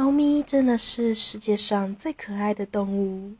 [0.00, 3.34] 猫咪真的是世界上最可爱的动物。